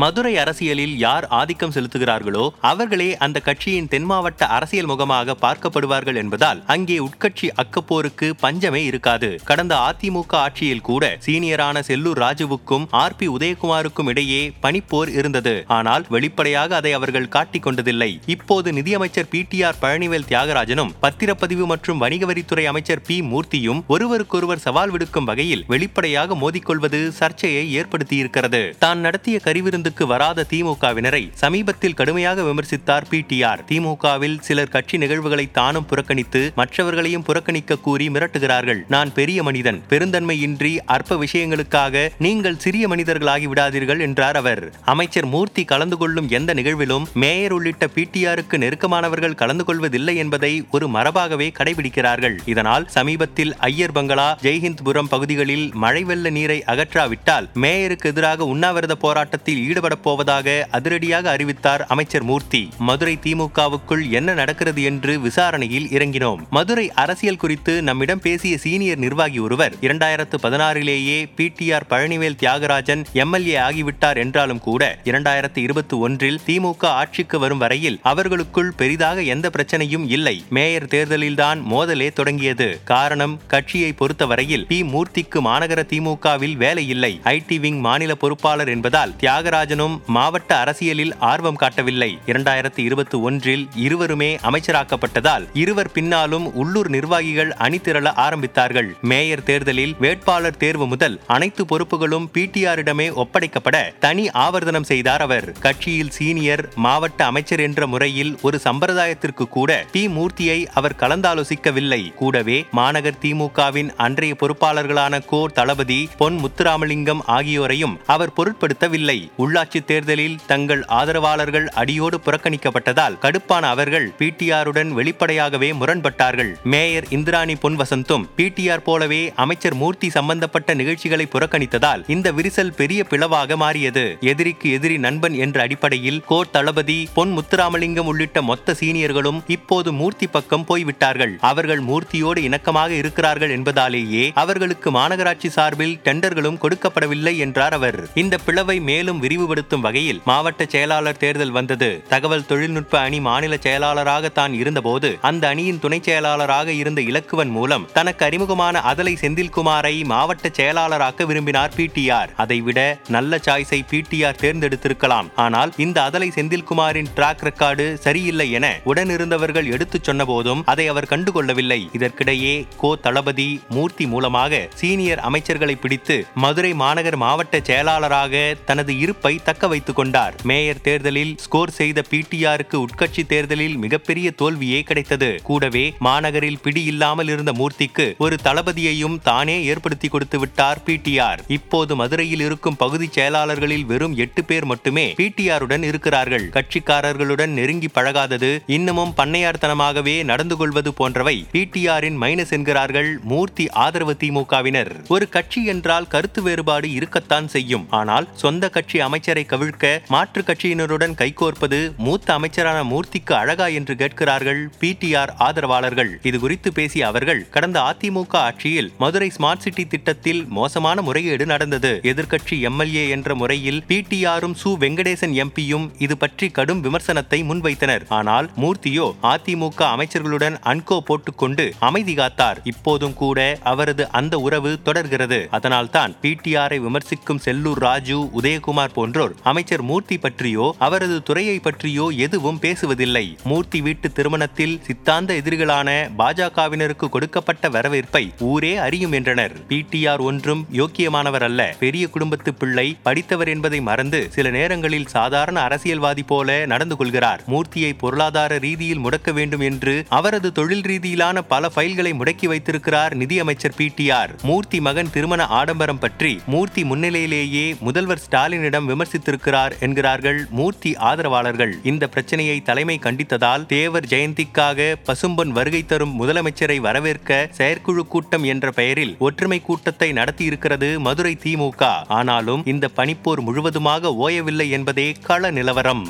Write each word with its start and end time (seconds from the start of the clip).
மதுரை 0.00 0.32
அரசியலில் 0.40 0.94
யார் 1.02 1.24
ஆதிக்கம் 1.38 1.72
செலுத்துகிறார்களோ 1.74 2.42
அவர்களே 2.70 3.06
அந்த 3.24 3.38
கட்சியின் 3.46 3.88
தென் 3.92 4.08
மாவட்ட 4.10 4.46
அரசியல் 4.56 4.88
முகமாக 4.90 5.34
பார்க்கப்படுவார்கள் 5.44 6.18
என்பதால் 6.22 6.60
அங்கே 6.74 6.96
உட்கட்சி 7.06 7.48
அக்கப்போருக்கு 7.62 8.28
பஞ்சமே 8.42 8.82
இருக்காது. 8.90 9.30
கடந்த 9.50 9.74
அதிமுக 9.88 10.34
ஆட்சியில் 10.44 10.84
கூட 10.88 11.04
சீனியரான 11.26 11.82
செல்லூர் 11.88 12.20
ராஜுவுக்கும் 12.24 12.84
ஆர் 13.02 13.16
பி 13.20 13.28
உதயகுமாருக்கும் 13.36 14.10
இடையே 14.12 14.42
பனிப்போர் 14.64 15.12
இருந்தது. 15.18 15.54
ஆனால் 15.78 16.04
வெளிப்படையாக 16.16 16.76
அதை 16.80 16.92
அவர்கள் 16.98 17.30
காட்டிக் 17.36 17.66
கொண்டதில்லை. 17.66 18.10
இப்போது 18.34 18.68
நிதியமைச்சர் 18.78 19.30
பி 19.32 19.42
டி 19.50 19.60
ஆர் 19.70 19.80
பழனிவேல் 19.82 20.28
தியாகராஜனும் 20.32 20.92
பத்திரப்பதிவு 21.06 21.66
மற்றும் 21.72 22.02
வணிக 22.04 22.32
வரித்துறை 22.32 22.66
அமைச்சர் 22.74 23.04
பி 23.08 23.18
மூர்த்தியும் 23.32 23.82
ஒருவருக்கொருவர் 23.96 24.64
சவால் 24.66 24.94
விடுக்கும் 24.96 25.30
வகையில் 25.32 25.66
வெளிப்படையாக 25.74 26.40
மோதிக்கொள்வது 26.44 27.02
சர்ச்சையை 27.22 27.66
ஏற்படுத்தியிருக்கிறது. 27.80 28.62
தான் 28.86 29.02
நடத்திய 29.08 29.38
கருவிருந்து 29.48 29.86
விருந்துக்கு 29.88 30.14
வராத 30.14 30.44
திமுகவினரை 30.50 31.20
சமீபத்தில் 31.42 31.94
கடுமையாக 31.98 32.42
விமர்சித்தார் 32.48 33.06
பிடிஆர் 33.10 33.60
திமுகவில் 33.68 34.34
சிலர் 34.46 34.72
கட்சி 34.74 34.96
நிகழ்வுகளை 35.02 35.44
தானும் 35.58 35.86
புறக்கணித்து 35.90 36.40
மற்றவர்களையும் 36.58 37.24
புறக்கணிக்க 37.28 37.78
கூறி 37.86 38.06
மிரட்டுகிறார்கள். 38.14 38.80
நான் 38.94 39.10
பெரிய 39.18 39.42
மனிதன் 39.48 39.78
பெருந்தன்மையின்றி 39.92 40.72
அற்ப 40.96 41.16
விஷயங்களுக்காக 41.24 42.02
நீங்கள் 42.26 42.58
சிறிய 42.64 42.88
மனிதர்களாகி 42.88 43.48
விடாதீர்கள் 43.52 44.02
என்றார் 44.06 44.38
அவர். 44.42 44.62
அமைச்சர் 44.94 45.28
மூர்த்தி 45.34 45.64
கலந்து 45.72 45.98
கொள்ளும் 46.02 46.28
எந்த 46.38 46.54
நிகழ்விலும் 46.60 47.06
மேயர் 47.24 47.54
உள்ளிட்ட 47.58 47.88
பிடிஆருக்கு 47.96 48.58
நெருக்கமானவர்கள் 48.64 49.38
கலந்து 49.44 49.66
கொள்வதில்லை 49.70 50.16
என்பதை 50.24 50.52
ஒரு 50.70 50.88
மரபாகவே 50.98 51.48
கடைபிடிக்கிறார்கள். 51.60 52.36
இதனால் 52.54 52.86
சமீபத்தில் 52.98 53.54
ஐயர் 53.70 53.96
பங்களா 54.00 54.28
ஜெய்ஹிந்த்புரம் 54.42 55.12
பகுதிகளில் 55.16 55.66
மழை 55.86 56.04
வெள்ள 56.12 56.36
நீரை 56.38 56.60
அகற்றாவிட்டால் 56.74 57.48
மேயருக்கு 57.64 58.12
எதிராக 58.14 58.44
உண்ணாவிரத 58.54 58.94
போராட்டத்தில் 59.06 59.64
ஈடுபடப் 59.68 60.02
போவதாக 60.02 60.68
அதிரடியாக 60.70 61.30
அறிவித்தார் 61.30 61.86
அமைச்சர் 61.86 62.22
மூர்த்தி. 62.22 62.68
மதுரை 62.78 63.18
திமுகவுக்குள் 63.22 64.10
என்ன 64.10 64.32
நடக்கிறது 64.32 64.82
என்று 64.82 65.20
விசாரணையில் 65.20 65.86
இறங்கினோம். 65.86 66.48
மதுரை 66.50 66.92
அரசியல் 66.92 67.36
குறித்து 67.36 67.82
நம்மிடம் 67.82 68.20
பேசிய 68.20 68.58
சீனியர் 68.58 68.98
நிர்வாகி 68.98 69.38
ஒருவர் 69.38 69.74
இரண்டாயிரத்து 69.80 70.36
பதினாறிலேயே 70.42 71.28
P 71.36 71.52
T 71.56 71.72
R 71.72 71.86
Palanivel 71.90 72.36
Thiagarajan 72.42 73.04
MLA 73.12 73.56
ஆகிவிட்டார் 73.56 74.16
என்றாலும் 74.16 74.58
கூட 74.58 74.98
இரண்டாயிரத்து 75.04 75.58
இருபத்தி 75.58 75.96
ஒன்றில் 75.96 76.40
திமுக 76.46 76.84
ஆட்சிக்கு 76.84 77.38
வரும் 77.38 77.58
வரையில் 77.58 77.98
அவர்களுக்குள் 78.02 78.72
பெரிதாக 78.76 79.22
எந்த 79.22 79.50
பிரச்சனையும் 79.56 80.04
இல்லை. 80.08 80.44
மேயர் 80.48 80.84
தேர்தலில்தான் 80.84 81.62
மோதலே 81.62 82.12
தொடங்கியது. 82.12 82.80
காரணம் 82.84 83.40
கட்சியை 83.46 83.92
பொறுத்தவரையில் 83.92 84.66
பி 84.66 84.82
மூர்த்திக்கு 84.82 85.40
மாநகர 85.40 85.82
திமுகவில் 85.92 86.56
வேலை 86.56 86.88
இல்லை. 86.88 87.20
ஐடி 87.24 87.60
விங் 87.60 87.80
மாநில 87.80 88.14
பொறுப்பாளர் 88.14 88.68
என்பதால் 88.68 89.14
தியாகராஜ் 89.20 89.57
தியாகராஜனும் 89.58 89.94
மாவட்ட 90.06 90.58
அரசியலில் 90.58 91.12
ஆர்வம் 91.18 91.56
காட்டவில்லை. 91.56 92.18
இரண்டாயிரத்தி 92.26 92.78
இருபத்தி 92.78 93.18
ஒன்றில் 93.18 93.68
இருவருமே 93.74 94.38
அமைச்சராக்கப்பட்டதால் 94.48 95.44
இருவர் 95.52 95.90
பின்னாலும் 95.92 96.54
உள்ளூர் 96.54 96.88
நிர்வாகிகள் 96.88 97.50
அணிதிரள 97.58 98.12
ஆரம்பித்தார்கள். 98.24 98.88
மேயர் 99.02 99.42
தேர்தலில் 99.42 99.94
வேட்பாளர் 99.98 100.56
தேர்வு 100.56 100.86
முதல் 100.86 101.20
அனைத்து 101.26 101.64
பொறுப்புகளும் 101.64 102.28
பிடிஆரிடமே 102.34 103.08
ஒப்படைக்கப்பட 103.22 103.76
தனி 103.98 104.28
ஆவர்த்தனம் 104.44 104.88
செய்தார் 104.90 105.20
அவர். 105.20 105.52
கட்சியில் 105.58 106.10
சீனியர் 106.10 106.64
மாவட்ட 106.74 107.24
அமைச்சர் 107.24 107.60
என்ற 107.60 107.86
முறையில் 107.86 108.38
ஒரு 108.42 108.60
சம்பிரதாயத்திற்கு 108.64 109.48
கூட 109.48 109.84
பி 109.92 110.08
மூர்த்தியை 110.08 110.66
அவர் 110.74 110.98
கலந்தாலோசிக்கவில்லை. 110.98 112.14
கூடவே 112.14 112.64
மாநகர் 112.70 113.20
திமுகவின் 113.22 113.92
அன்றைய 113.96 114.36
பொறுப்பாளர்களான 114.40 115.24
கோ 115.26 115.42
தளபதி 115.48 116.08
பொன் 116.18 116.38
முத்துராமலிங்கம் 116.44 117.24
ஆகியோரையும் 117.38 117.96
அவர் 118.06 118.36
பொருட்படுத்தவில்லை. 118.36 119.18
உள்ளாட்சி 119.48 119.80
தேர்தலில் 119.90 120.38
தங்கள் 120.52 120.84
ஆதரவாளர்கள் 121.00 121.66
அடியோடு 121.82 122.16
புறக்கணிக்கப்பட்டதால் 122.24 123.18
கடுப்பான 123.24 123.64
அவர்கள் 123.74 124.06
பிடிஆருடன் 124.18 124.90
வெளிப்படையாகவே 124.98 125.70
முரண்பட்டார்கள். 125.80 126.50
மேயர் 126.72 127.06
இந்திராணி 127.16 127.54
பொன் 127.64 127.76
வசந்தும் 127.80 128.24
பிடிஆர் 128.38 128.84
போலவே 128.88 129.20
அமைச்சர் 129.44 129.76
மூர்த்தி 129.82 130.08
சம்பந்தப்பட்ட 130.16 130.74
நிகழ்ச்சிகளை 130.80 131.26
புறக்கணித்ததால் 131.34 132.02
இந்த 132.14 132.32
விரிசல் 132.38 132.74
பெரிய 132.80 133.00
பிளவாக 133.10 133.56
மாறியது. 133.62 134.04
எதிரிக்கு 134.32 134.68
எதிரி 134.78 134.96
நண்பன் 135.06 135.36
என்ற 135.44 135.56
அடிப்படையில் 135.66 136.20
கோர் 136.30 136.52
தளபதி 136.56 136.98
பொன் 137.16 137.32
முத்துராமலிங்கம் 137.36 138.10
உள்ளிட்ட 138.12 138.42
மொத்த 138.50 138.76
சீனியர்களும் 138.80 139.40
இப்போது 139.56 139.92
மூர்த்தி 140.00 140.26
பக்கம் 140.36 140.66
போய்விட்டார்கள். 140.70 141.34
அவர்கள் 141.50 141.82
மூர்த்தியோடு 141.90 142.42
இணக்கமாக 142.48 142.90
இருக்கிறார்கள் 143.00 143.54
என்பதாலேயே 143.56 144.24
அவர்களுக்கு 144.42 144.90
மாநகராட்சி 144.98 145.50
சார்பில் 145.56 145.96
டெண்டர்களும் 146.04 146.60
கொடுக்கப்படவில்லை 146.64 147.34
என்றார் 147.46 147.76
அவர். 147.78 148.00
இந்த 148.24 148.34
பிளவை 148.46 148.78
மேலும் 148.90 149.22
விரிவுபடுத்தும் 149.38 149.84
வகையில் 149.86 150.20
மாவட்ட 150.28 150.62
செயலாளர் 150.72 151.18
தேர்தல் 151.22 151.52
வந்தது. 151.56 151.88
தகவல் 152.12 152.46
தொழில்நுட்ப 152.50 152.94
அணி 153.06 153.18
மாநில 153.26 153.54
செயலாளராக 153.66 154.28
தான் 154.38 154.54
இருந்தபோது 154.60 155.08
அந்த 155.28 155.44
அணியின் 155.52 155.80
துணை 155.82 155.98
செயலாளராக 156.06 156.68
இருந்த 156.80 157.00
இலக்குவன் 157.10 157.52
மூலம் 157.56 157.84
தனக்கு 157.96 158.22
அறிமுகமான 158.28 158.80
அதலை 158.90 159.14
செந்தில்குமாரை 159.22 159.92
மாவட்ட 160.12 160.50
செயலாளராக்க 160.58 161.26
விரும்பினார் 161.30 161.74
பிடிஆர் 161.76 162.32
அதைவிட 162.44 162.80
நல்ல 163.16 163.40
சாய்ஸை 163.46 163.80
பிடிஆர் 163.92 164.40
தேர்ந்தெடுத்திருக்கலாம். 164.42 165.28
ஆனால் 165.44 165.72
இந்த 165.84 165.98
அதலை 166.08 166.28
செந்தில்குமாரின் 166.38 167.12
டிராக் 167.18 167.44
ரெக்கார்டு 167.48 167.86
சரியில்லை 168.06 168.48
என 168.60 168.66
உடனிருந்தவர்கள் 168.92 169.70
எடுத்துச் 169.76 170.08
சொன்ன 170.08 170.26
போதும் 170.32 170.64
அதை 170.74 170.86
அவர் 170.94 171.10
கண்டுகொள்ளவில்லை. 171.14 171.80
இதற்கிடையே 171.98 172.54
கோ 172.82 172.92
தளபதி 173.06 173.48
மூர்த்தி 173.76 174.06
மூலமாக 174.14 174.62
சீனியர் 174.82 175.24
அமைச்சர்களை 175.30 175.78
பிடித்து 175.84 176.18
மதுரை 176.46 176.74
மாநகர் 176.82 177.20
மாவட்ட 177.26 177.56
செயலாளராக 177.70 178.34
தனது 178.68 178.92
இருப்பை 179.04 179.27
தக்க 179.36 179.68
வைத்துக் 179.68 179.96
கொண்டார். 179.96 180.34
மேயர் 180.42 180.80
தேர்தலில் 180.80 181.34
ஸ்கோர் 181.44 181.70
செய்த 181.70 182.04
பிடிஆருக்கு 182.10 182.76
உட்கட்சி 182.84 183.26
தேர்தலில் 183.26 183.76
மிகப்பெரிய 183.76 184.30
தோல்வியே 184.30 184.82
கிடைத்தது. 184.82 185.30
கூடவே 185.42 185.84
மாநகரில் 185.98 186.60
பிடி 186.62 186.84
இல்லாமல் 186.84 187.28
இருந்த 187.28 187.52
மூர்த்திக்கு 187.52 188.06
ஒரு 188.18 188.36
தளபதியையும் 188.42 189.18
தானே 189.22 189.64
ஏற்படுத்தி 189.64 190.08
கொடுத்து 190.08 190.38
விட்டார் 190.38 190.82
பிடிஆர் 190.86 191.40
இப்போது 191.46 191.96
மதுரையில் 191.96 192.40
இருக்கும் 192.40 192.76
பகுதி 192.76 193.08
செயலாளர்களில் 193.16 193.84
வெறும் 193.84 194.16
எட்டு 194.16 194.44
பேர் 194.44 194.64
மட்டுமே 194.64 195.06
பிடிஆருடன் 195.20 195.82
இருக்கிறார்கள். 195.82 196.46
கட்சிக்காரர்களுடன் 196.56 197.52
நெருங்கி 197.58 197.90
பழகாதது 197.94 198.50
இன்னமும் 198.66 199.14
பண்ணையார்த்தனமாகவே 199.16 200.24
நடந்து 200.24 200.56
கொள்வது 200.56 200.92
போன்றவை 200.92 201.36
பிடிஆரின் 201.52 202.18
மைனஸ் 202.22 202.52
என்கிறார்கள் 202.56 203.18
மூர்த்தி 203.22 203.70
ஆதரவு 203.70 204.16
திமுகவினர் 204.20 204.92
ஒரு 205.08 205.28
கட்சி 205.28 205.64
என்றால் 205.64 206.08
கருத்து 206.08 206.42
வேறுபாடு 206.42 206.90
இருக்கத்தான் 206.92 207.48
செய்யும். 207.48 207.86
ஆனால் 207.90 208.28
சொந்த 208.34 208.68
கட்சி 208.68 208.98
அமைச்சரை 209.18 209.42
கவிழ்க்க 209.50 209.86
மாற்று 210.14 210.40
கட்சியினருடன் 210.48 211.14
கைகோர்ப்பது 211.20 211.78
மூத்த 212.06 212.28
அமைச்சரான 212.38 212.78
மூர்த்திக்கு 212.90 213.32
அழகா 213.38 213.66
என்று 213.78 213.94
கேட்கிறார்கள் 214.00 214.60
பிடிஆர் 214.80 215.32
ஆதரவாளர்கள். 215.46 216.10
இது 216.28 216.38
குறித்து 216.42 216.68
பேசிய 216.76 217.06
அவர்கள் 217.10 217.40
கடந்த 217.54 217.78
அதிமுக 217.90 218.34
ஆட்சியில் 218.48 218.90
மதுரை 219.02 219.28
ஸ்மார்ட் 219.36 219.64
சிட்டி 219.64 219.84
திட்டத்தில் 219.94 220.42
மோசமான 220.58 221.02
முறையீடு 221.08 221.46
நடந்தது. 221.52 221.90
எதிர்க்கட்சி 222.10 222.58
எம்எல்ஏ 222.70 223.04
என்ற 223.16 223.34
முறையில் 223.40 223.80
பிடிஆரும் 223.90 224.56
சு 224.62 224.72
வெங்கடேசன் 224.84 225.34
எம்பியும் 225.44 225.88
இது 226.06 226.16
பற்றி 226.22 226.48
கடும் 226.58 226.84
விமர்சனத்தை 226.86 227.40
முன்வைத்தனர். 227.50 228.06
ஆனால் 228.18 228.48
மூர்த்தியோ 228.64 229.08
அதிமுக 229.32 229.82
அமைச்சர்களுடன் 229.94 230.58
அன்கோ 230.74 231.00
போட்டுக்கொண்டு 231.10 231.66
அமைதி 231.90 232.16
காத்தார். 232.20 232.62
இப்போதும் 232.74 233.18
கூட 233.24 233.48
அவரது 233.72 234.06
அந்த 234.20 234.34
உறவு 234.46 234.72
தொடர்கிறது. 234.88 235.40
அதனால்தான் 235.58 236.16
பிடிஆரை 236.22 236.80
விமர்சிக்கும் 236.86 237.44
செல்லூர் 237.48 237.84
ராஜு 237.88 238.16
உதயகுமார் 238.38 238.96
போன்றோர் 239.08 239.34
அமைச்சர் 239.42 239.82
மூர்த்தி 239.82 240.16
பற்றியோ 240.18 240.64
அவரது 240.78 241.22
துறையை 241.22 241.58
பற்றியோ 241.58 242.06
எதுவும் 242.16 242.58
பேசுவதில்லை. 242.62 243.36
மூர்த்தி 243.44 243.80
வீட்டு 243.80 244.08
திருமணத்தில் 244.12 244.74
சித்தாந்த 244.86 245.30
எதிரிகளான 245.34 245.88
பாஜகவினருக்கு 246.18 247.06
கொடுக்கப்பட்ட 247.08 247.68
வரவேற்பை 247.68 248.22
ஊரே 248.38 248.72
அறியும் 248.76 249.12
என்றனர். 249.12 249.54
பிடிஆர் 249.68 250.22
ஒன்றும் 250.28 250.66
யோக்கியமானவர் 250.72 251.44
அல்ல. 251.48 251.76
பெரிய 251.80 252.08
குடும்பத்து 252.08 252.52
பிள்ளை 252.54 252.86
படித்தவர் 253.02 253.48
என்பதை 253.48 253.80
மறந்து 253.80 254.20
சில 254.30 254.50
நேரங்களில் 254.50 255.06
சாதாரண 255.06 255.60
அரசியல்வாதி 255.60 256.22
போல 256.22 256.66
நடந்து 256.66 256.96
கொள்கிறார். 256.96 257.42
மூர்த்தியை 257.46 257.92
பொருளாதார 257.98 258.58
ரீதியில் 258.58 259.02
முடக்க 259.06 259.32
வேண்டும் 259.32 259.64
என்று 259.70 260.04
அவரது 260.08 260.50
தொழில் 260.52 260.86
ரீதியிலான 260.90 261.44
பல 261.54 261.70
ஃபைல்களை 261.76 262.14
முடக்கி 262.20 262.46
வைத்திருக்கிறார் 262.46 263.16
நிதியமைச்சர் 263.16 263.78
பிடிஆர் 263.78 264.34
மூர்த்தி 264.42 264.80
மகன் 264.80 265.10
திருமண 265.10 265.46
ஆடம்பரம் 265.60 265.98
பற்றி 265.98 266.34
மூர்த்தி 266.46 266.84
முன்னிலையிலேயே 266.84 267.66
முதல்வர் 267.80 268.22
ஸ்டாலினிடம் 268.26 268.86
விமர்சித்திருக்கிறார் 268.98 269.74
என்கிறார்கள் 269.84 270.38
மூர்த்தி 270.58 270.90
ஆதரவாளர்கள். 271.08 271.72
இந்த 271.90 272.04
பிரச்சனையை 272.14 272.56
தலைமை 272.68 272.96
கண்டித்ததால் 273.04 273.66
தேவர் 273.66 274.08
ஜெயந்திக்காக 274.12 274.88
பசும்பொன் 275.08 275.52
வருகை 275.58 275.82
தரும் 275.86 276.14
முதலமைச்சரை 276.20 276.78
வரவேற்க 276.86 277.48
செயற்குழு 277.58 278.04
கூட்டம் 278.06 278.44
என்ற 278.44 278.70
பெயரில் 278.70 279.14
ஒற்றுமை 279.18 279.60
கூட்டத்தை 279.68 280.08
நடத்தியிருக்கிறது 280.12 280.88
மதுரை 280.98 281.34
திமுக 281.44 281.92
ஆனாலும் 282.18 282.64
இந்த 282.66 282.90
பனிப்போர் 282.96 283.44
முழுவதுமாக 283.48 284.14
ஓயவில்லை 284.26 284.68
என்பதே 284.78 285.08
கள 285.28 285.50
நிலவரம். 285.50 286.04